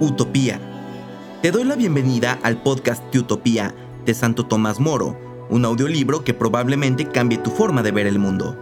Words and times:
Utopía. 0.00 0.60
Te 1.42 1.50
doy 1.50 1.64
la 1.64 1.74
bienvenida 1.74 2.38
al 2.44 2.62
podcast 2.62 3.02
de 3.12 3.18
Utopía 3.18 3.74
de 4.04 4.14
Santo 4.14 4.46
Tomás 4.46 4.78
Moro, 4.78 5.18
un 5.50 5.64
audiolibro 5.64 6.22
que 6.22 6.34
probablemente 6.34 7.08
cambie 7.08 7.38
tu 7.38 7.50
forma 7.50 7.82
de 7.82 7.90
ver 7.90 8.06
el 8.06 8.20
mundo. 8.20 8.56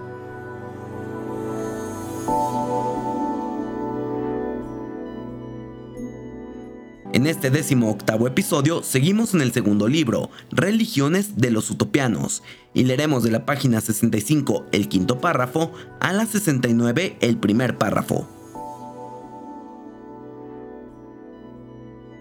En 7.13 7.27
este 7.27 7.51
décimo 7.51 7.91
octavo 7.91 8.27
episodio 8.27 8.83
seguimos 8.83 9.35
en 9.35 9.43
el 9.43 9.53
segundo 9.53 9.89
libro, 9.89 10.31
Religiones 10.51 11.37
de 11.37 11.51
los 11.51 11.71
Utopianos, 11.71 12.43
y 12.73 12.85
leeremos 12.85 13.23
de 13.23 13.31
la 13.31 13.45
página 13.45 13.83
65 13.83 14.67
el 14.73 14.89
quinto 14.89 15.21
párrafo 15.21 15.73
a 16.01 16.15
la 16.15 16.25
69 16.25 17.19
el 17.21 17.37
primer 17.37 17.77
párrafo. 17.77 18.36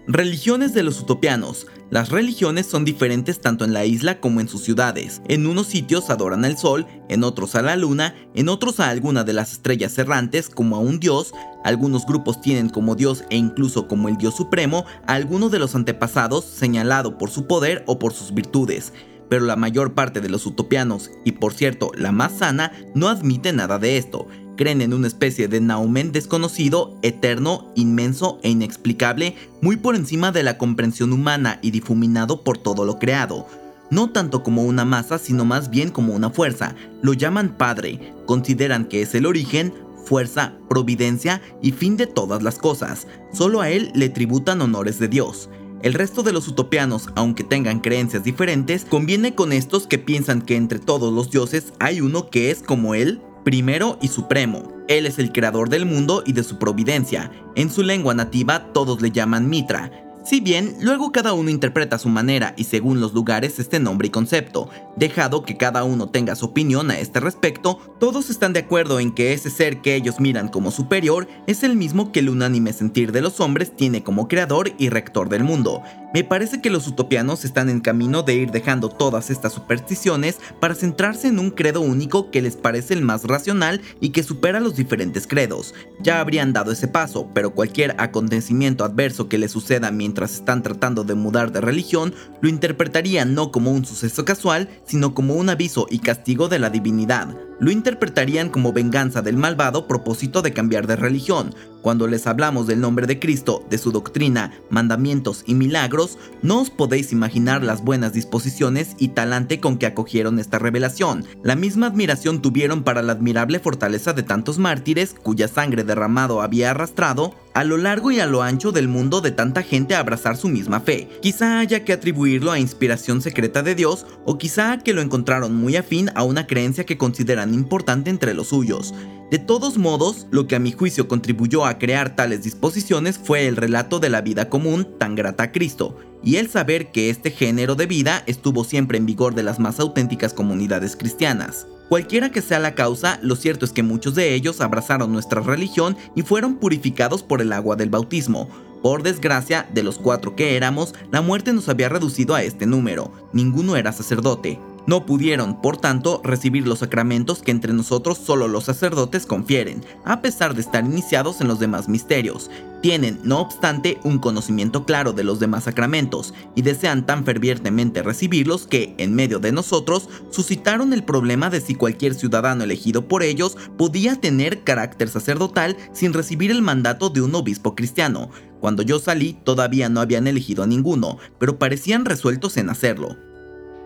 Religiones 0.08 0.72
de 0.72 0.84
los 0.84 1.00
utopianos. 1.00 1.66
Las 1.90 2.10
religiones 2.10 2.66
son 2.66 2.84
diferentes 2.84 3.40
tanto 3.40 3.64
en 3.64 3.72
la 3.72 3.84
isla 3.86 4.20
como 4.20 4.40
en 4.40 4.46
sus 4.46 4.62
ciudades. 4.62 5.20
En 5.26 5.48
unos 5.48 5.66
sitios 5.66 6.10
adoran 6.10 6.44
al 6.44 6.56
sol, 6.56 6.86
en 7.08 7.24
otros 7.24 7.56
a 7.56 7.62
la 7.62 7.74
luna, 7.74 8.14
en 8.36 8.48
otros 8.48 8.78
a 8.78 8.88
alguna 8.88 9.24
de 9.24 9.32
las 9.32 9.50
estrellas 9.50 9.98
errantes 9.98 10.48
como 10.48 10.76
a 10.76 10.78
un 10.78 11.00
dios. 11.00 11.34
Algunos 11.64 12.06
grupos 12.06 12.40
tienen 12.40 12.68
como 12.68 12.94
dios 12.94 13.24
e 13.30 13.36
incluso 13.36 13.88
como 13.88 14.08
el 14.08 14.16
dios 14.16 14.36
supremo 14.36 14.84
a 15.08 15.14
alguno 15.14 15.48
de 15.48 15.58
los 15.58 15.74
antepasados 15.74 16.44
señalado 16.44 17.18
por 17.18 17.30
su 17.30 17.48
poder 17.48 17.82
o 17.88 17.98
por 17.98 18.12
sus 18.12 18.32
virtudes 18.32 18.92
pero 19.28 19.44
la 19.44 19.56
mayor 19.56 19.92
parte 19.92 20.20
de 20.20 20.28
los 20.28 20.46
utopianos, 20.46 21.10
y 21.24 21.32
por 21.32 21.52
cierto 21.52 21.90
la 21.96 22.12
más 22.12 22.38
sana, 22.38 22.70
no 22.94 23.08
admite 23.08 23.52
nada 23.52 23.80
de 23.80 23.96
esto 23.96 24.28
creen 24.56 24.80
en 24.80 24.92
una 24.92 25.06
especie 25.06 25.48
de 25.48 25.60
naumen 25.60 26.12
desconocido, 26.12 26.98
eterno, 27.02 27.70
inmenso 27.74 28.38
e 28.42 28.50
inexplicable, 28.50 29.36
muy 29.60 29.76
por 29.76 29.94
encima 29.94 30.32
de 30.32 30.42
la 30.42 30.58
comprensión 30.58 31.12
humana 31.12 31.58
y 31.62 31.70
difuminado 31.70 32.42
por 32.42 32.58
todo 32.58 32.84
lo 32.84 32.98
creado. 32.98 33.46
No 33.90 34.10
tanto 34.10 34.42
como 34.42 34.64
una 34.64 34.84
masa, 34.84 35.18
sino 35.18 35.44
más 35.44 35.70
bien 35.70 35.90
como 35.90 36.14
una 36.14 36.30
fuerza. 36.30 36.74
Lo 37.02 37.12
llaman 37.12 37.56
Padre, 37.56 38.12
consideran 38.26 38.86
que 38.86 39.02
es 39.02 39.14
el 39.14 39.26
origen, 39.26 39.72
fuerza, 40.04 40.54
providencia 40.68 41.40
y 41.62 41.72
fin 41.72 41.96
de 41.96 42.06
todas 42.06 42.42
las 42.42 42.58
cosas. 42.58 43.06
Solo 43.32 43.60
a 43.60 43.70
él 43.70 43.90
le 43.94 44.08
tributan 44.08 44.60
honores 44.60 44.98
de 44.98 45.08
Dios. 45.08 45.48
El 45.82 45.94
resto 45.94 46.22
de 46.22 46.32
los 46.32 46.48
utopianos, 46.48 47.10
aunque 47.14 47.44
tengan 47.44 47.80
creencias 47.80 48.24
diferentes, 48.24 48.84
conviene 48.84 49.34
con 49.34 49.52
estos 49.52 49.86
que 49.86 49.98
piensan 49.98 50.42
que 50.42 50.56
entre 50.56 50.78
todos 50.78 51.12
los 51.12 51.30
dioses 51.30 51.72
hay 51.78 52.00
uno 52.00 52.30
que 52.30 52.50
es 52.50 52.62
como 52.62 52.94
él, 52.94 53.20
primero 53.46 53.96
y 54.02 54.08
supremo. 54.08 54.64
Él 54.88 55.06
es 55.06 55.20
el 55.20 55.30
creador 55.30 55.68
del 55.68 55.86
mundo 55.86 56.24
y 56.26 56.32
de 56.32 56.42
su 56.42 56.58
providencia. 56.58 57.30
En 57.54 57.70
su 57.70 57.84
lengua 57.84 58.12
nativa 58.12 58.72
todos 58.72 59.00
le 59.00 59.12
llaman 59.12 59.48
Mitra, 59.48 59.92
si 60.26 60.40
bien 60.40 60.74
luego 60.80 61.12
cada 61.12 61.34
uno 61.34 61.50
interpreta 61.50 61.94
a 61.94 61.98
su 62.00 62.08
manera 62.08 62.52
y 62.56 62.64
según 62.64 63.00
los 63.00 63.14
lugares 63.14 63.60
este 63.60 63.78
nombre 63.78 64.08
y 64.08 64.10
concepto, 64.10 64.68
dejado 64.96 65.44
que 65.44 65.56
cada 65.56 65.84
uno 65.84 66.08
tenga 66.08 66.34
su 66.34 66.46
opinión 66.46 66.90
a 66.90 66.98
este 66.98 67.20
respecto, 67.20 67.78
todos 68.00 68.28
están 68.28 68.52
de 68.52 68.58
acuerdo 68.58 68.98
en 68.98 69.12
que 69.12 69.34
ese 69.34 69.50
ser 69.50 69.82
que 69.82 69.94
ellos 69.94 70.18
miran 70.18 70.48
como 70.48 70.72
superior 70.72 71.28
es 71.46 71.62
el 71.62 71.76
mismo 71.76 72.10
que 72.10 72.18
el 72.18 72.30
unánime 72.30 72.72
sentir 72.72 73.12
de 73.12 73.20
los 73.20 73.38
hombres 73.38 73.76
tiene 73.76 74.02
como 74.02 74.26
creador 74.26 74.72
y 74.78 74.88
rector 74.88 75.28
del 75.28 75.44
mundo. 75.44 75.84
Me 76.14 76.24
parece 76.24 76.60
que 76.60 76.70
los 76.70 76.86
utopianos 76.86 77.44
están 77.44 77.68
en 77.68 77.80
camino 77.80 78.22
de 78.22 78.34
ir 78.34 78.50
dejando 78.50 78.88
todas 78.88 79.28
estas 79.28 79.52
supersticiones 79.52 80.38
para 80.60 80.74
centrarse 80.74 81.28
en 81.28 81.38
un 81.38 81.50
credo 81.50 81.80
único 81.80 82.30
que 82.30 82.40
les 82.40 82.56
parece 82.56 82.94
el 82.94 83.02
más 83.02 83.24
racional 83.24 83.80
y 84.00 84.10
que 84.10 84.22
supera 84.22 84.60
los 84.60 84.76
diferentes 84.76 85.26
credos. 85.26 85.74
Ya 86.00 86.20
habrían 86.20 86.52
dado 86.52 86.72
ese 86.72 86.88
paso, 86.88 87.28
pero 87.34 87.50
cualquier 87.50 87.96
acontecimiento 87.98 88.84
adverso 88.84 89.28
que 89.28 89.38
les 89.38 89.50
suceda 89.50 89.90
mientras 89.90 90.34
están 90.34 90.62
tratando 90.62 91.04
de 91.04 91.14
mudar 91.14 91.52
de 91.52 91.60
religión, 91.60 92.14
lo 92.40 92.48
interpretarían 92.48 93.34
no 93.34 93.50
como 93.50 93.72
un 93.72 93.84
suceso 93.84 94.24
casual, 94.24 94.68
sino 94.86 95.12
como 95.12 95.34
un 95.34 95.50
aviso 95.50 95.86
y 95.90 95.98
castigo 95.98 96.48
de 96.48 96.60
la 96.60 96.70
divinidad. 96.70 97.36
Lo 97.58 97.70
interpretarían 97.70 98.50
como 98.50 98.72
venganza 98.72 99.22
del 99.22 99.36
malvado 99.36 99.86
propósito 99.86 100.42
de 100.42 100.52
cambiar 100.52 100.86
de 100.86 100.96
religión, 100.96 101.54
cuando 101.86 102.08
les 102.08 102.26
hablamos 102.26 102.66
del 102.66 102.80
nombre 102.80 103.06
de 103.06 103.20
Cristo, 103.20 103.64
de 103.70 103.78
su 103.78 103.92
doctrina, 103.92 104.52
mandamientos 104.70 105.44
y 105.46 105.54
milagros, 105.54 106.18
no 106.42 106.60
os 106.62 106.68
podéis 106.68 107.12
imaginar 107.12 107.62
las 107.62 107.84
buenas 107.84 108.12
disposiciones 108.12 108.96
y 108.98 109.08
talante 109.08 109.60
con 109.60 109.78
que 109.78 109.86
acogieron 109.86 110.40
esta 110.40 110.58
revelación. 110.58 111.24
La 111.44 111.54
misma 111.54 111.86
admiración 111.86 112.42
tuvieron 112.42 112.82
para 112.82 113.02
la 113.02 113.12
admirable 113.12 113.60
fortaleza 113.60 114.12
de 114.12 114.24
tantos 114.24 114.58
mártires 114.58 115.14
cuya 115.14 115.46
sangre 115.46 115.84
derramado 115.84 116.42
había 116.42 116.72
arrastrado 116.72 117.34
a 117.56 117.64
lo 117.64 117.78
largo 117.78 118.10
y 118.10 118.20
a 118.20 118.26
lo 118.26 118.42
ancho 118.42 118.70
del 118.70 118.86
mundo 118.86 119.22
de 119.22 119.30
tanta 119.30 119.62
gente 119.62 119.94
abrazar 119.94 120.36
su 120.36 120.46
misma 120.46 120.80
fe. 120.80 121.08
Quizá 121.22 121.58
haya 121.58 121.86
que 121.86 121.94
atribuirlo 121.94 122.52
a 122.52 122.58
inspiración 122.58 123.22
secreta 123.22 123.62
de 123.62 123.74
Dios 123.74 124.04
o 124.26 124.36
quizá 124.36 124.76
que 124.76 124.92
lo 124.92 125.00
encontraron 125.00 125.54
muy 125.54 125.76
afín 125.76 126.10
a 126.14 126.22
una 126.22 126.46
creencia 126.46 126.84
que 126.84 126.98
consideran 126.98 127.54
importante 127.54 128.10
entre 128.10 128.34
los 128.34 128.48
suyos. 128.48 128.92
De 129.30 129.40
todos 129.40 129.76
modos, 129.76 130.28
lo 130.30 130.46
que 130.46 130.54
a 130.54 130.60
mi 130.60 130.70
juicio 130.70 131.08
contribuyó 131.08 131.66
a 131.66 131.78
crear 131.78 132.14
tales 132.14 132.44
disposiciones 132.44 133.18
fue 133.18 133.48
el 133.48 133.56
relato 133.56 133.98
de 133.98 134.08
la 134.08 134.20
vida 134.20 134.48
común 134.48 134.86
tan 134.98 135.16
grata 135.16 135.44
a 135.44 135.52
Cristo, 135.52 135.98
y 136.22 136.36
el 136.36 136.48
saber 136.48 136.92
que 136.92 137.10
este 137.10 137.32
género 137.32 137.74
de 137.74 137.86
vida 137.86 138.22
estuvo 138.26 138.62
siempre 138.62 138.98
en 138.98 139.06
vigor 139.06 139.34
de 139.34 139.42
las 139.42 139.58
más 139.58 139.80
auténticas 139.80 140.32
comunidades 140.32 140.94
cristianas. 140.94 141.66
Cualquiera 141.88 142.30
que 142.30 142.40
sea 142.40 142.60
la 142.60 142.76
causa, 142.76 143.18
lo 143.20 143.34
cierto 143.34 143.64
es 143.64 143.72
que 143.72 143.82
muchos 143.82 144.14
de 144.14 144.34
ellos 144.34 144.60
abrazaron 144.60 145.12
nuestra 145.12 145.40
religión 145.40 145.96
y 146.14 146.22
fueron 146.22 146.56
purificados 146.56 147.24
por 147.24 147.40
el 147.40 147.52
agua 147.52 147.74
del 147.74 147.90
bautismo. 147.90 148.48
Por 148.80 149.02
desgracia, 149.02 149.68
de 149.74 149.82
los 149.82 149.98
cuatro 149.98 150.36
que 150.36 150.56
éramos, 150.56 150.94
la 151.10 151.20
muerte 151.20 151.52
nos 151.52 151.68
había 151.68 151.88
reducido 151.88 152.36
a 152.36 152.44
este 152.44 152.66
número. 152.66 153.12
Ninguno 153.32 153.76
era 153.76 153.92
sacerdote. 153.92 154.60
No 154.86 155.04
pudieron, 155.04 155.60
por 155.60 155.78
tanto, 155.78 156.20
recibir 156.22 156.66
los 156.66 156.78
sacramentos 156.78 157.42
que 157.42 157.50
entre 157.50 157.72
nosotros 157.72 158.18
solo 158.18 158.46
los 158.46 158.64
sacerdotes 158.64 159.26
confieren, 159.26 159.84
a 160.04 160.22
pesar 160.22 160.54
de 160.54 160.60
estar 160.60 160.84
iniciados 160.84 161.40
en 161.40 161.48
los 161.48 161.58
demás 161.58 161.88
misterios. 161.88 162.50
Tienen, 162.82 163.18
no 163.24 163.40
obstante, 163.40 163.98
un 164.04 164.20
conocimiento 164.20 164.84
claro 164.84 165.12
de 165.12 165.24
los 165.24 165.40
demás 165.40 165.64
sacramentos 165.64 166.34
y 166.54 166.62
desean 166.62 167.04
tan 167.04 167.24
fervientemente 167.24 168.04
recibirlos 168.04 168.68
que, 168.68 168.94
en 168.98 169.12
medio 169.12 169.40
de 169.40 169.50
nosotros, 169.50 170.08
suscitaron 170.30 170.92
el 170.92 171.02
problema 171.02 171.50
de 171.50 171.60
si 171.60 171.74
cualquier 171.74 172.14
ciudadano 172.14 172.62
elegido 172.62 173.08
por 173.08 173.24
ellos 173.24 173.56
podía 173.76 174.14
tener 174.14 174.62
carácter 174.62 175.08
sacerdotal 175.08 175.76
sin 175.92 176.12
recibir 176.12 176.52
el 176.52 176.62
mandato 176.62 177.10
de 177.10 177.22
un 177.22 177.34
obispo 177.34 177.74
cristiano. 177.74 178.30
Cuando 178.60 178.82
yo 178.82 179.00
salí, 179.00 179.36
todavía 179.42 179.88
no 179.88 180.00
habían 180.00 180.28
elegido 180.28 180.62
a 180.62 180.68
ninguno, 180.68 181.18
pero 181.40 181.58
parecían 181.58 182.04
resueltos 182.04 182.56
en 182.56 182.70
hacerlo. 182.70 183.25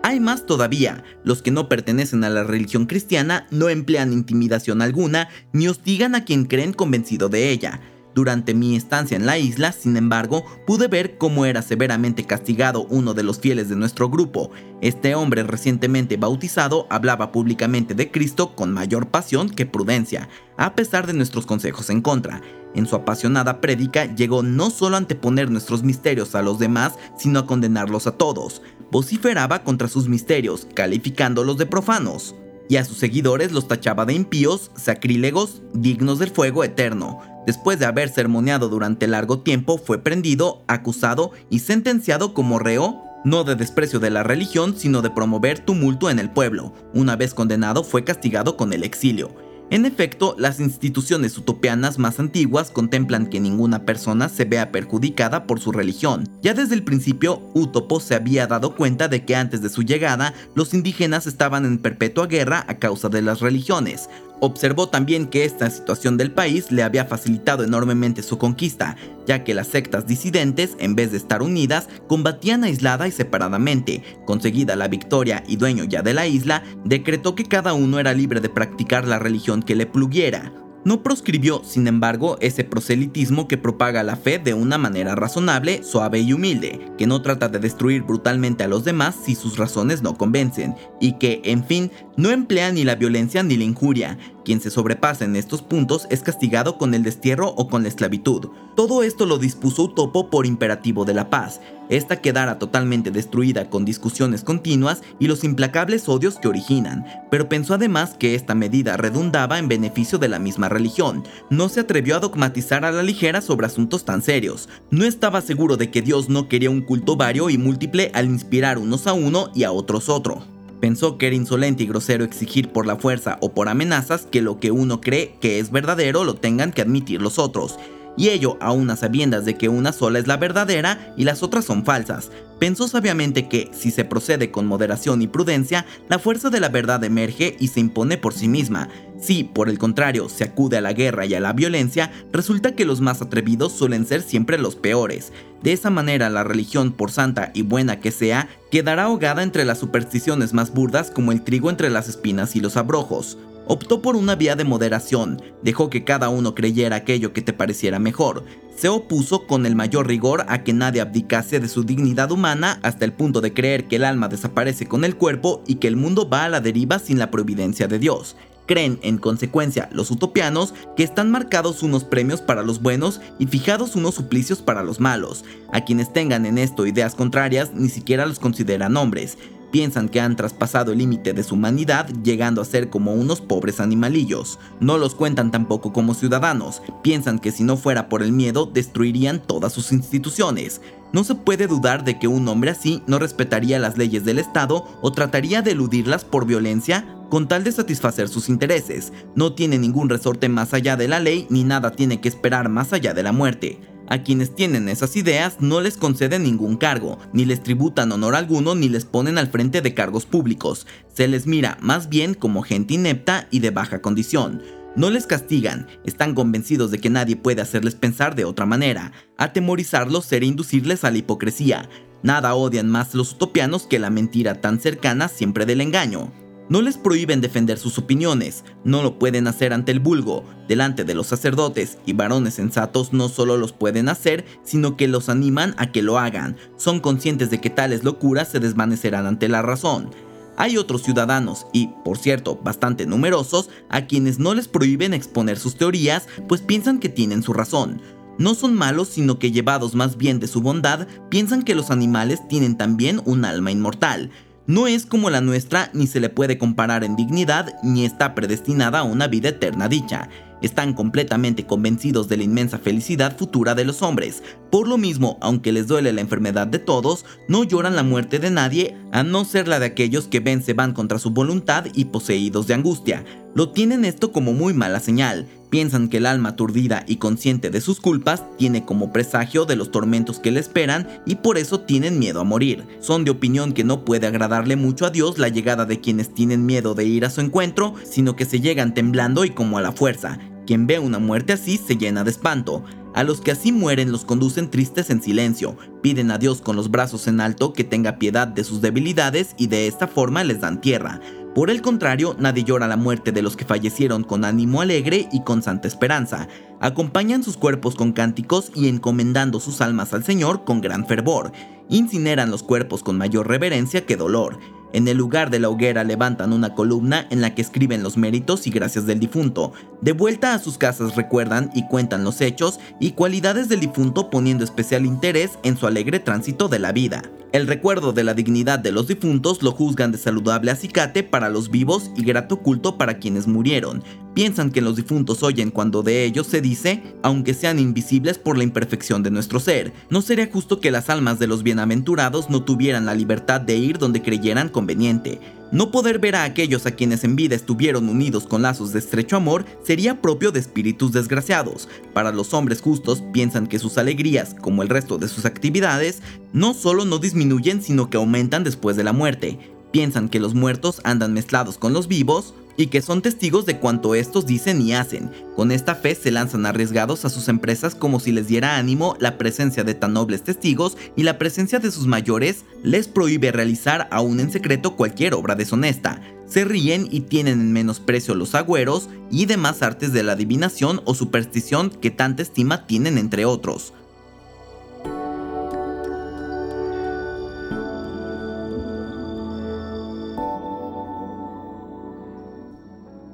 Hay 0.03 0.19
más 0.19 0.45
todavía, 0.45 1.03
los 1.23 1.41
que 1.41 1.51
no 1.51 1.69
pertenecen 1.69 2.23
a 2.23 2.29
la 2.29 2.43
religión 2.43 2.87
cristiana 2.87 3.45
no 3.51 3.69
emplean 3.69 4.13
intimidación 4.13 4.81
alguna 4.81 5.29
ni 5.53 5.67
hostigan 5.67 6.15
a 6.15 6.25
quien 6.25 6.45
creen 6.45 6.73
convencido 6.73 7.29
de 7.29 7.49
ella. 7.49 7.81
Durante 8.13 8.53
mi 8.53 8.75
estancia 8.75 9.15
en 9.15 9.25
la 9.25 9.37
isla, 9.37 9.71
sin 9.71 9.95
embargo, 9.95 10.43
pude 10.67 10.87
ver 10.87 11.17
cómo 11.17 11.45
era 11.45 11.61
severamente 11.61 12.25
castigado 12.25 12.85
uno 12.89 13.13
de 13.13 13.23
los 13.23 13.39
fieles 13.39 13.69
de 13.69 13.77
nuestro 13.77 14.09
grupo. 14.09 14.51
Este 14.81 15.15
hombre 15.15 15.43
recientemente 15.43 16.17
bautizado 16.17 16.87
hablaba 16.89 17.31
públicamente 17.31 17.93
de 17.93 18.11
Cristo 18.11 18.53
con 18.53 18.73
mayor 18.73 19.07
pasión 19.07 19.49
que 19.49 19.65
prudencia, 19.65 20.27
a 20.57 20.75
pesar 20.75 21.07
de 21.07 21.13
nuestros 21.13 21.45
consejos 21.45 21.89
en 21.89 22.01
contra. 22.01 22.41
En 22.75 22.85
su 22.85 22.95
apasionada 22.95 23.59
prédica 23.61 24.05
llegó 24.15 24.43
no 24.43 24.69
solo 24.69 24.95
a 24.95 24.99
anteponer 24.99 25.51
nuestros 25.51 25.83
misterios 25.83 26.35
a 26.35 26.41
los 26.41 26.59
demás, 26.59 26.93
sino 27.17 27.39
a 27.39 27.45
condenarlos 27.45 28.07
a 28.07 28.13
todos 28.13 28.61
vociferaba 28.91 29.63
contra 29.63 29.87
sus 29.87 30.07
misterios, 30.07 30.67
calificándolos 30.73 31.57
de 31.57 31.65
profanos, 31.65 32.35
y 32.69 32.75
a 32.75 32.85
sus 32.85 32.97
seguidores 32.97 33.51
los 33.51 33.67
tachaba 33.67 34.05
de 34.05 34.13
impíos, 34.13 34.71
sacrílegos, 34.75 35.61
dignos 35.73 36.19
del 36.19 36.29
fuego 36.29 36.63
eterno. 36.63 37.19
Después 37.47 37.79
de 37.79 37.85
haber 37.85 38.09
sermoneado 38.09 38.69
durante 38.69 39.07
largo 39.07 39.39
tiempo, 39.39 39.77
fue 39.77 40.03
prendido, 40.03 40.63
acusado 40.67 41.31
y 41.49 41.59
sentenciado 41.59 42.33
como 42.33 42.59
reo 42.59 43.03
no 43.23 43.43
de 43.43 43.55
desprecio 43.55 43.99
de 43.99 44.09
la 44.09 44.23
religión, 44.23 44.73
sino 44.75 45.03
de 45.03 45.11
promover 45.11 45.59
tumulto 45.59 46.09
en 46.09 46.17
el 46.17 46.31
pueblo. 46.31 46.73
Una 46.95 47.15
vez 47.15 47.35
condenado, 47.35 47.83
fue 47.83 48.03
castigado 48.03 48.57
con 48.57 48.73
el 48.73 48.83
exilio. 48.83 49.29
En 49.71 49.85
efecto, 49.85 50.35
las 50.37 50.59
instituciones 50.59 51.37
utopianas 51.37 51.97
más 51.97 52.19
antiguas 52.19 52.71
contemplan 52.71 53.27
que 53.27 53.39
ninguna 53.39 53.85
persona 53.85 54.27
se 54.27 54.43
vea 54.43 54.69
perjudicada 54.69 55.47
por 55.47 55.61
su 55.61 55.71
religión. 55.71 56.27
Ya 56.41 56.53
desde 56.53 56.75
el 56.75 56.83
principio, 56.83 57.41
Utopo 57.53 58.01
se 58.01 58.15
había 58.15 58.47
dado 58.47 58.75
cuenta 58.75 59.07
de 59.07 59.23
que 59.23 59.33
antes 59.33 59.61
de 59.61 59.69
su 59.69 59.83
llegada, 59.83 60.33
los 60.55 60.73
indígenas 60.73 61.25
estaban 61.25 61.63
en 61.63 61.77
perpetua 61.77 62.27
guerra 62.27 62.65
a 62.67 62.79
causa 62.79 63.07
de 63.07 63.21
las 63.21 63.39
religiones, 63.39 64.09
Observó 64.43 64.89
también 64.89 65.27
que 65.27 65.45
esta 65.45 65.69
situación 65.69 66.17
del 66.17 66.31
país 66.31 66.71
le 66.71 66.81
había 66.81 67.05
facilitado 67.05 67.63
enormemente 67.63 68.23
su 68.23 68.39
conquista, 68.39 68.95
ya 69.27 69.43
que 69.43 69.53
las 69.53 69.67
sectas 69.67 70.07
disidentes, 70.07 70.75
en 70.79 70.95
vez 70.95 71.11
de 71.11 71.17
estar 71.17 71.43
unidas, 71.43 71.87
combatían 72.07 72.63
aislada 72.63 73.07
y 73.07 73.11
separadamente. 73.11 74.01
Conseguida 74.25 74.75
la 74.75 74.87
victoria 74.87 75.43
y 75.47 75.57
dueño 75.57 75.83
ya 75.83 76.01
de 76.01 76.15
la 76.15 76.25
isla, 76.25 76.63
decretó 76.83 77.35
que 77.35 77.45
cada 77.45 77.73
uno 77.73 77.99
era 77.99 78.15
libre 78.15 78.41
de 78.41 78.49
practicar 78.49 79.07
la 79.07 79.19
religión 79.19 79.61
que 79.61 79.75
le 79.75 79.85
pluguiera. 79.85 80.51
No 80.83 81.03
proscribió, 81.03 81.61
sin 81.63 81.87
embargo, 81.87 82.37
ese 82.41 82.63
proselitismo 82.63 83.47
que 83.47 83.59
propaga 83.59 84.01
la 84.01 84.15
fe 84.15 84.39
de 84.39 84.55
una 84.55 84.79
manera 84.79 85.13
razonable, 85.13 85.83
suave 85.83 86.19
y 86.21 86.33
humilde, 86.33 86.79
que 86.97 87.05
no 87.05 87.21
trata 87.21 87.49
de 87.49 87.59
destruir 87.59 88.01
brutalmente 88.01 88.63
a 88.63 88.67
los 88.67 88.83
demás 88.83 89.15
si 89.23 89.35
sus 89.35 89.57
razones 89.57 90.01
no 90.01 90.17
convencen, 90.17 90.75
y 90.99 91.13
que, 91.19 91.41
en 91.45 91.63
fin, 91.63 91.91
no 92.17 92.31
emplea 92.31 92.71
ni 92.71 92.83
la 92.83 92.95
violencia 92.95 93.43
ni 93.43 93.57
la 93.57 93.63
injuria. 93.63 94.17
Quien 94.43 94.59
se 94.59 94.71
sobrepasa 94.71 95.23
en 95.23 95.35
estos 95.35 95.61
puntos 95.61 96.07
es 96.09 96.21
castigado 96.21 96.79
con 96.79 96.95
el 96.95 97.03
destierro 97.03 97.49
o 97.49 97.67
con 97.67 97.83
la 97.83 97.89
esclavitud. 97.89 98.49
Todo 98.75 99.03
esto 99.03 99.27
lo 99.27 99.37
dispuso 99.37 99.83
Utopo 99.83 100.31
por 100.31 100.47
imperativo 100.47 101.05
de 101.05 101.13
la 101.13 101.29
paz. 101.29 101.61
Esta 101.91 102.21
quedara 102.21 102.57
totalmente 102.57 103.11
destruida 103.11 103.69
con 103.69 103.83
discusiones 103.83 104.45
continuas 104.45 105.01
y 105.19 105.27
los 105.27 105.43
implacables 105.43 106.07
odios 106.07 106.39
que 106.39 106.47
originan, 106.47 107.05
pero 107.29 107.49
pensó 107.49 107.73
además 107.73 108.15
que 108.17 108.33
esta 108.33 108.55
medida 108.55 108.95
redundaba 108.95 109.59
en 109.59 109.67
beneficio 109.67 110.17
de 110.17 110.29
la 110.29 110.39
misma 110.39 110.69
religión. 110.69 111.25
No 111.49 111.67
se 111.67 111.81
atrevió 111.81 112.15
a 112.15 112.21
dogmatizar 112.21 112.85
a 112.85 112.93
la 112.93 113.03
ligera 113.03 113.41
sobre 113.41 113.65
asuntos 113.65 114.05
tan 114.05 114.21
serios. 114.21 114.69
No 114.89 115.03
estaba 115.03 115.41
seguro 115.41 115.75
de 115.75 115.91
que 115.91 116.01
Dios 116.01 116.29
no 116.29 116.47
quería 116.47 116.69
un 116.69 116.79
culto 116.79 117.17
vario 117.17 117.49
y 117.49 117.57
múltiple 117.57 118.09
al 118.13 118.27
inspirar 118.27 118.77
unos 118.77 119.05
a 119.05 119.11
uno 119.11 119.51
y 119.53 119.65
a 119.65 119.73
otros 119.73 120.07
otro. 120.07 120.45
Pensó 120.79 121.17
que 121.17 121.27
era 121.27 121.35
insolente 121.35 121.83
y 121.83 121.87
grosero 121.87 122.23
exigir 122.23 122.69
por 122.69 122.87
la 122.87 122.95
fuerza 122.95 123.37
o 123.41 123.53
por 123.53 123.67
amenazas 123.67 124.25
que 124.31 124.41
lo 124.41 124.61
que 124.61 124.71
uno 124.71 125.01
cree 125.01 125.35
que 125.41 125.59
es 125.59 125.71
verdadero 125.71 126.23
lo 126.23 126.35
tengan 126.35 126.71
que 126.71 126.81
admitir 126.81 127.21
los 127.21 127.37
otros, 127.37 127.77
y 128.17 128.29
ello 128.29 128.57
aún 128.61 128.89
a 128.89 128.95
sabiendas 128.95 129.45
de 129.45 129.55
que 129.55 129.69
una 129.69 129.91
sola 129.91 130.19
es 130.19 130.27
la 130.27 130.37
verdadera 130.37 131.13
y 131.17 131.23
las 131.23 131.43
otras 131.43 131.65
son 131.65 131.85
falsas. 131.85 132.31
Pensó 132.59 132.87
sabiamente 132.87 133.47
que, 133.47 133.71
si 133.73 133.89
se 133.89 134.05
procede 134.05 134.51
con 134.51 134.67
moderación 134.67 135.21
y 135.23 135.27
prudencia, 135.27 135.85
la 136.09 136.19
fuerza 136.19 136.51
de 136.51 136.59
la 136.59 136.69
verdad 136.69 137.03
emerge 137.03 137.55
y 137.59 137.69
se 137.69 137.79
impone 137.79 138.17
por 138.17 138.33
sí 138.33 138.47
misma. 138.47 138.87
Si, 139.19 139.43
por 139.43 139.67
el 139.67 139.79
contrario, 139.79 140.29
se 140.29 140.43
acude 140.43 140.77
a 140.77 140.81
la 140.81 140.93
guerra 140.93 141.25
y 141.25 141.33
a 141.33 141.39
la 141.39 141.53
violencia, 141.53 142.11
resulta 142.31 142.75
que 142.75 142.85
los 142.85 143.01
más 143.01 143.21
atrevidos 143.21 143.71
suelen 143.71 144.05
ser 144.05 144.21
siempre 144.21 144.59
los 144.59 144.75
peores. 144.75 145.33
De 145.63 145.73
esa 145.73 145.89
manera 145.89 146.29
la 146.29 146.43
religión, 146.43 146.91
por 146.91 147.11
santa 147.11 147.51
y 147.55 147.63
buena 147.63 147.99
que 147.99 148.11
sea, 148.11 148.47
quedará 148.69 149.03
ahogada 149.03 149.41
entre 149.41 149.65
las 149.65 149.79
supersticiones 149.79 150.53
más 150.53 150.71
burdas 150.71 151.09
como 151.09 151.31
el 151.31 151.43
trigo 151.43 151.69
entre 151.69 151.89
las 151.89 152.09
espinas 152.09 152.55
y 152.55 152.61
los 152.61 152.77
abrojos. 152.77 153.39
Optó 153.73 154.01
por 154.01 154.17
una 154.17 154.35
vía 154.35 154.57
de 154.57 154.65
moderación, 154.65 155.41
dejó 155.63 155.89
que 155.89 156.03
cada 156.03 156.27
uno 156.27 156.53
creyera 156.55 156.97
aquello 156.97 157.31
que 157.31 157.41
te 157.41 157.53
pareciera 157.53 157.99
mejor, 157.99 158.43
se 158.75 158.89
opuso 158.89 159.47
con 159.47 159.65
el 159.65 159.77
mayor 159.77 160.07
rigor 160.07 160.43
a 160.49 160.65
que 160.65 160.73
nadie 160.73 160.99
abdicase 160.99 161.61
de 161.61 161.69
su 161.69 161.85
dignidad 161.85 162.31
humana 162.31 162.81
hasta 162.83 163.05
el 163.05 163.13
punto 163.13 163.39
de 163.39 163.53
creer 163.53 163.87
que 163.87 163.95
el 163.95 164.03
alma 164.03 164.27
desaparece 164.27 164.87
con 164.87 165.05
el 165.05 165.15
cuerpo 165.15 165.63
y 165.65 165.75
que 165.75 165.87
el 165.87 165.95
mundo 165.95 166.27
va 166.27 166.43
a 166.43 166.49
la 166.49 166.59
deriva 166.59 166.99
sin 166.99 167.17
la 167.17 167.31
providencia 167.31 167.87
de 167.87 167.97
Dios. 167.97 168.35
Creen, 168.65 168.99
en 169.03 169.17
consecuencia, 169.17 169.87
los 169.93 170.11
utopianos 170.11 170.73
que 170.97 171.03
están 171.03 171.31
marcados 171.31 171.81
unos 171.81 172.03
premios 172.03 172.41
para 172.41 172.63
los 172.63 172.81
buenos 172.81 173.21
y 173.39 173.47
fijados 173.47 173.95
unos 173.95 174.15
suplicios 174.15 174.61
para 174.61 174.83
los 174.83 174.99
malos. 174.99 175.45
A 175.71 175.85
quienes 175.85 176.11
tengan 176.11 176.45
en 176.45 176.57
esto 176.57 176.85
ideas 176.85 177.15
contrarias 177.15 177.71
ni 177.73 177.87
siquiera 177.87 178.25
los 178.25 178.37
consideran 178.39 178.97
hombres. 178.97 179.37
Piensan 179.71 180.09
que 180.09 180.19
han 180.19 180.35
traspasado 180.35 180.91
el 180.91 180.97
límite 180.97 181.33
de 181.33 181.43
su 181.43 181.55
humanidad 181.55 182.07
llegando 182.23 182.61
a 182.61 182.65
ser 182.65 182.89
como 182.89 183.13
unos 183.13 183.39
pobres 183.39 183.79
animalillos. 183.79 184.59
No 184.81 184.97
los 184.97 185.15
cuentan 185.15 185.49
tampoco 185.49 185.93
como 185.93 186.13
ciudadanos. 186.13 186.81
Piensan 187.01 187.39
que 187.39 187.51
si 187.51 187.63
no 187.63 187.77
fuera 187.77 188.09
por 188.09 188.21
el 188.21 188.33
miedo 188.33 188.65
destruirían 188.65 189.41
todas 189.41 189.71
sus 189.71 189.93
instituciones. 189.93 190.81
No 191.13 191.23
se 191.23 191.35
puede 191.35 191.67
dudar 191.67 192.03
de 192.03 192.19
que 192.19 192.27
un 192.27 192.47
hombre 192.47 192.71
así 192.71 193.01
no 193.07 193.19
respetaría 193.19 193.79
las 193.79 193.97
leyes 193.97 194.25
del 194.25 194.39
Estado 194.39 194.85
o 195.01 195.11
trataría 195.11 195.61
de 195.61 195.71
eludirlas 195.71 196.25
por 196.25 196.45
violencia 196.45 197.05
con 197.29 197.47
tal 197.47 197.63
de 197.63 197.71
satisfacer 197.71 198.27
sus 198.27 198.49
intereses. 198.49 199.13
No 199.35 199.53
tiene 199.53 199.77
ningún 199.77 200.09
resorte 200.09 200.49
más 200.49 200.73
allá 200.73 200.97
de 200.97 201.07
la 201.07 201.19
ley 201.19 201.47
ni 201.49 201.63
nada 201.63 201.91
tiene 201.91 202.19
que 202.19 202.27
esperar 202.27 202.67
más 202.67 202.91
allá 202.91 203.13
de 203.13 203.23
la 203.23 203.31
muerte. 203.31 203.79
A 204.11 204.23
quienes 204.23 204.53
tienen 204.53 204.89
esas 204.89 205.15
ideas 205.15 205.61
no 205.61 205.79
les 205.79 205.95
conceden 205.95 206.43
ningún 206.43 206.75
cargo, 206.75 207.17
ni 207.31 207.45
les 207.45 207.63
tributan 207.63 208.11
honor 208.11 208.35
alguno 208.35 208.75
ni 208.75 208.89
les 208.89 209.05
ponen 209.05 209.37
al 209.37 209.47
frente 209.47 209.81
de 209.81 209.93
cargos 209.93 210.25
públicos. 210.25 210.85
Se 211.07 211.29
les 211.29 211.47
mira 211.47 211.77
más 211.79 212.09
bien 212.09 212.33
como 212.33 212.61
gente 212.61 212.95
inepta 212.95 213.47
y 213.51 213.59
de 213.59 213.69
baja 213.69 214.01
condición. 214.01 214.63
No 214.97 215.09
les 215.09 215.27
castigan, 215.27 215.87
están 216.03 216.35
convencidos 216.35 216.91
de 216.91 216.99
que 216.99 217.09
nadie 217.09 217.37
puede 217.37 217.61
hacerles 217.61 217.95
pensar 217.95 218.35
de 218.35 218.43
otra 218.43 218.65
manera. 218.65 219.13
Atemorizarlos 219.37 220.25
será 220.25 220.45
inducirles 220.45 221.05
a 221.05 221.11
la 221.11 221.19
hipocresía. 221.19 221.87
Nada 222.21 222.53
odian 222.53 222.89
más 222.89 223.15
los 223.15 223.31
utopianos 223.31 223.83
que 223.83 223.97
la 223.97 224.09
mentira 224.09 224.59
tan 224.59 224.81
cercana 224.81 225.29
siempre 225.29 225.65
del 225.65 225.79
engaño. 225.79 226.33
No 226.69 226.81
les 226.81 226.97
prohíben 226.97 227.41
defender 227.41 227.77
sus 227.77 227.97
opiniones, 227.97 228.63
no 228.85 229.03
lo 229.03 229.19
pueden 229.19 229.47
hacer 229.47 229.73
ante 229.73 229.91
el 229.91 229.99
vulgo, 229.99 230.45
delante 230.67 231.03
de 231.03 231.15
los 231.15 231.27
sacerdotes 231.27 231.97
y 232.05 232.13
varones 232.13 232.53
sensatos 232.53 233.11
no 233.11 233.27
solo 233.27 233.57
los 233.57 233.73
pueden 233.73 234.07
hacer, 234.07 234.45
sino 234.63 234.95
que 234.95 235.09
los 235.09 235.27
animan 235.27 235.75
a 235.77 235.91
que 235.91 236.01
lo 236.01 236.17
hagan. 236.17 236.55
Son 236.77 237.01
conscientes 237.01 237.49
de 237.49 237.59
que 237.59 237.69
tales 237.69 238.03
locuras 238.03 238.49
se 238.49 238.59
desvanecerán 238.59 239.25
ante 239.25 239.49
la 239.49 239.61
razón. 239.61 240.11
Hay 240.57 240.77
otros 240.77 241.03
ciudadanos, 241.03 241.65
y 241.73 241.89
por 242.05 242.17
cierto, 242.17 242.57
bastante 242.63 243.05
numerosos, 243.05 243.69
a 243.89 244.05
quienes 244.05 244.39
no 244.39 244.53
les 244.53 244.67
prohíben 244.67 245.13
exponer 245.13 245.57
sus 245.57 245.75
teorías, 245.75 246.27
pues 246.47 246.61
piensan 246.61 246.99
que 246.99 247.09
tienen 247.09 247.43
su 247.43 247.51
razón. 247.51 248.01
No 248.37 248.53
son 248.55 248.75
malos, 248.75 249.09
sino 249.09 249.39
que 249.39 249.51
llevados 249.51 249.95
más 249.95 250.17
bien 250.17 250.39
de 250.39 250.47
su 250.47 250.61
bondad, 250.61 251.07
piensan 251.29 251.63
que 251.63 251.75
los 251.75 251.91
animales 251.91 252.47
tienen 252.47 252.77
también 252.77 253.21
un 253.25 253.45
alma 253.45 253.71
inmortal. 253.71 254.31
No 254.67 254.87
es 254.87 255.05
como 255.05 255.29
la 255.29 255.41
nuestra, 255.41 255.89
ni 255.93 256.07
se 256.07 256.19
le 256.19 256.29
puede 256.29 256.57
comparar 256.57 257.03
en 257.03 257.15
dignidad, 257.15 257.73
ni 257.83 258.05
está 258.05 258.35
predestinada 258.35 258.99
a 258.99 259.03
una 259.03 259.27
vida 259.27 259.49
eterna 259.49 259.87
dicha 259.87 260.29
están 260.61 260.93
completamente 260.93 261.65
convencidos 261.65 262.27
de 262.29 262.37
la 262.37 262.43
inmensa 262.43 262.77
felicidad 262.77 263.35
futura 263.37 263.75
de 263.75 263.85
los 263.85 264.01
hombres. 264.01 264.43
Por 264.71 264.87
lo 264.87 264.97
mismo, 264.97 265.37
aunque 265.41 265.71
les 265.71 265.87
duele 265.87 266.13
la 266.13 266.21
enfermedad 266.21 266.67
de 266.67 266.79
todos, 266.79 267.25
no 267.47 267.63
lloran 267.63 267.95
la 267.95 268.03
muerte 268.03 268.39
de 268.39 268.51
nadie, 268.51 268.95
a 269.11 269.23
no 269.23 269.43
ser 269.43 269.67
la 269.67 269.79
de 269.79 269.87
aquellos 269.87 270.27
que 270.27 270.39
ven 270.39 270.63
se 270.63 270.73
van 270.73 270.93
contra 270.93 271.19
su 271.19 271.31
voluntad 271.31 271.85
y 271.93 272.05
poseídos 272.05 272.67
de 272.67 272.75
angustia. 272.75 273.25
Lo 273.55 273.71
tienen 273.71 274.05
esto 274.05 274.31
como 274.31 274.53
muy 274.53 274.73
mala 274.73 274.99
señal. 274.99 275.47
Piensan 275.71 276.09
que 276.09 276.17
el 276.17 276.25
alma 276.25 276.49
aturdida 276.49 277.05
y 277.07 277.15
consciente 277.15 277.69
de 277.69 277.79
sus 277.79 278.01
culpas 278.01 278.43
tiene 278.57 278.83
como 278.83 279.13
presagio 279.13 279.63
de 279.63 279.77
los 279.77 279.89
tormentos 279.89 280.37
que 280.37 280.51
le 280.51 280.59
esperan 280.59 281.07
y 281.25 281.35
por 281.35 281.57
eso 281.57 281.79
tienen 281.79 282.19
miedo 282.19 282.41
a 282.41 282.43
morir. 282.43 282.85
Son 282.99 283.23
de 283.23 283.31
opinión 283.31 283.71
que 283.71 283.85
no 283.85 284.03
puede 284.03 284.27
agradarle 284.27 284.75
mucho 284.75 285.05
a 285.05 285.11
Dios 285.11 285.39
la 285.39 285.47
llegada 285.47 285.85
de 285.85 286.01
quienes 286.01 286.33
tienen 286.33 286.65
miedo 286.65 286.93
de 286.93 287.05
ir 287.05 287.23
a 287.23 287.29
su 287.29 287.39
encuentro, 287.39 287.95
sino 288.03 288.35
que 288.35 288.43
se 288.43 288.59
llegan 288.59 288.93
temblando 288.93 289.45
y 289.45 289.51
como 289.51 289.77
a 289.77 289.81
la 289.81 289.93
fuerza. 289.93 290.39
Quien 290.67 290.87
ve 290.87 290.99
una 290.99 291.19
muerte 291.19 291.53
así 291.53 291.77
se 291.77 291.95
llena 291.95 292.25
de 292.25 292.31
espanto. 292.31 292.83
A 293.13 293.23
los 293.23 293.39
que 293.39 293.51
así 293.51 293.71
mueren 293.71 294.11
los 294.11 294.25
conducen 294.25 294.69
tristes 294.69 295.09
en 295.09 295.21
silencio, 295.21 295.77
piden 296.01 296.31
a 296.31 296.37
Dios 296.37 296.61
con 296.61 296.75
los 296.75 296.91
brazos 296.91 297.27
en 297.27 297.41
alto 297.41 297.73
que 297.73 297.83
tenga 297.83 298.17
piedad 298.17 298.47
de 298.47 298.63
sus 298.63 298.81
debilidades 298.81 299.53
y 299.57 299.67
de 299.67 299.87
esta 299.87 300.07
forma 300.07 300.43
les 300.43 300.61
dan 300.61 300.79
tierra. 300.79 301.19
Por 301.53 301.69
el 301.69 301.81
contrario, 301.81 302.33
nadie 302.39 302.63
llora 302.63 302.87
la 302.87 302.95
muerte 302.95 303.33
de 303.33 303.41
los 303.41 303.57
que 303.57 303.65
fallecieron 303.65 304.23
con 304.23 304.45
ánimo 304.45 304.79
alegre 304.79 305.27
y 305.33 305.43
con 305.43 305.61
santa 305.61 305.89
esperanza. 305.89 306.47
Acompañan 306.79 307.43
sus 307.43 307.57
cuerpos 307.57 307.95
con 307.95 308.13
cánticos 308.13 308.71
y 308.73 308.87
encomendando 308.87 309.59
sus 309.59 309.81
almas 309.81 310.13
al 310.13 310.23
Señor 310.23 310.63
con 310.63 310.79
gran 310.79 311.05
fervor. 311.05 311.51
Incineran 311.89 312.51
los 312.51 312.63
cuerpos 312.63 313.03
con 313.03 313.17
mayor 313.17 313.49
reverencia 313.49 314.05
que 314.05 314.15
dolor. 314.15 314.59
En 314.93 315.09
el 315.09 315.17
lugar 315.17 315.49
de 315.49 315.59
la 315.59 315.69
hoguera 315.69 316.05
levantan 316.05 316.53
una 316.53 316.73
columna 316.73 317.27
en 317.29 317.41
la 317.41 317.53
que 317.53 317.61
escriben 317.61 318.01
los 318.01 318.15
méritos 318.15 318.65
y 318.65 318.71
gracias 318.71 319.05
del 319.05 319.19
difunto. 319.19 319.73
De 319.99 320.13
vuelta 320.13 320.53
a 320.53 320.59
sus 320.59 320.77
casas 320.77 321.17
recuerdan 321.17 321.69
y 321.73 321.85
cuentan 321.87 322.23
los 322.23 322.39
hechos 322.39 322.79
y 323.01 323.11
cualidades 323.11 323.67
del 323.67 323.81
difunto 323.81 324.29
poniendo 324.29 324.63
especial 324.63 325.05
interés 325.05 325.59
en 325.63 325.75
su 325.75 325.85
alegre 325.85 326.19
tránsito 326.19 326.69
de 326.69 326.79
la 326.79 326.93
vida. 326.93 327.23
El 327.51 327.67
recuerdo 327.67 328.13
de 328.13 328.23
la 328.23 328.33
dignidad 328.33 328.79
de 328.79 328.93
los 328.93 329.07
difuntos 329.07 329.61
lo 329.61 329.73
juzgan 329.73 330.13
de 330.13 330.17
saludable 330.17 330.71
acicate 330.71 331.21
para 331.21 331.49
los 331.49 331.69
vivos 331.69 332.09
y 332.15 332.23
grato 332.23 332.61
culto 332.61 332.97
para 332.97 333.17
quienes 333.17 333.45
murieron. 333.45 334.05
Piensan 334.33 334.71
que 334.71 334.79
los 334.79 334.95
difuntos 334.95 335.43
oyen 335.43 335.69
cuando 335.69 336.01
de 336.01 336.23
ellos 336.23 336.47
se 336.47 336.61
dice, 336.61 337.03
aunque 337.23 337.53
sean 337.53 337.77
invisibles 337.77 338.37
por 338.37 338.57
la 338.57 338.63
imperfección 338.63 339.21
de 339.21 339.31
nuestro 339.31 339.59
ser. 339.59 339.91
No 340.09 340.21
sería 340.21 340.49
justo 340.49 340.79
que 340.79 340.91
las 340.91 341.09
almas 341.09 341.39
de 341.39 341.47
los 341.47 341.61
bienaventurados 341.61 342.49
no 342.49 342.63
tuvieran 342.63 343.05
la 343.05 343.15
libertad 343.15 343.59
de 343.59 343.75
ir 343.75 343.97
donde 343.97 344.21
creyeran 344.21 344.69
conveniente. 344.69 345.41
No 345.71 345.89
poder 345.89 346.19
ver 346.19 346.35
a 346.35 346.43
aquellos 346.43 346.85
a 346.85 346.91
quienes 346.91 347.23
en 347.23 347.37
vida 347.37 347.55
estuvieron 347.55 348.09
unidos 348.09 348.45
con 348.45 348.61
lazos 348.61 348.91
de 348.91 348.99
estrecho 348.99 349.37
amor 349.37 349.65
sería 349.83 350.21
propio 350.21 350.51
de 350.51 350.59
espíritus 350.59 351.13
desgraciados. 351.13 351.87
Para 352.13 352.33
los 352.33 352.53
hombres 352.53 352.81
justos 352.81 353.23
piensan 353.31 353.67
que 353.67 353.79
sus 353.79 353.97
alegrías, 353.97 354.53
como 354.59 354.83
el 354.83 354.89
resto 354.89 355.17
de 355.17 355.29
sus 355.29 355.45
actividades, 355.45 356.21
no 356.51 356.73
solo 356.73 357.05
no 357.05 357.19
disminuyen 357.19 357.81
sino 357.81 358.09
que 358.09 358.17
aumentan 358.17 358.65
después 358.65 358.97
de 358.97 359.05
la 359.05 359.13
muerte. 359.13 359.59
Piensan 359.91 360.27
que 360.27 360.41
los 360.41 360.53
muertos 360.53 360.99
andan 361.05 361.33
mezclados 361.33 361.77
con 361.77 361.93
los 361.93 362.09
vivos, 362.09 362.53
y 362.77 362.87
que 362.87 363.01
son 363.01 363.21
testigos 363.21 363.65
de 363.65 363.77
cuanto 363.77 364.15
estos 364.15 364.45
dicen 364.45 364.81
y 364.81 364.93
hacen. 364.93 365.31
Con 365.55 365.71
esta 365.71 365.95
fe 365.95 366.15
se 366.15 366.31
lanzan 366.31 366.65
arriesgados 366.65 367.25
a 367.25 367.29
sus 367.29 367.47
empresas 367.47 367.95
como 367.95 368.19
si 368.19 368.31
les 368.31 368.47
diera 368.47 368.77
ánimo 368.77 369.15
la 369.19 369.37
presencia 369.37 369.83
de 369.83 369.93
tan 369.93 370.13
nobles 370.13 370.43
testigos 370.43 370.97
y 371.15 371.23
la 371.23 371.37
presencia 371.37 371.79
de 371.79 371.91
sus 371.91 372.07
mayores 372.07 372.65
les 372.83 373.07
prohíbe 373.07 373.51
realizar 373.51 374.07
aún 374.11 374.39
en 374.39 374.51
secreto 374.51 374.95
cualquier 374.95 375.33
obra 375.33 375.55
deshonesta. 375.55 376.21
se 376.47 376.65
ríen 376.65 377.07
y 377.09 377.21
tienen 377.21 377.61
en 377.61 377.71
menosprecio 377.71 378.35
los 378.35 378.55
agüeros 378.55 379.07
y 379.29 379.45
demás 379.45 379.81
artes 379.81 380.11
de 380.11 380.21
la 380.21 380.33
adivinación 380.33 381.01
o 381.05 381.15
superstición 381.15 381.89
que 381.89 382.11
tanta 382.11 382.41
estima 382.41 382.87
tienen 382.87 383.17
entre 383.17 383.45
otros. 383.45 383.93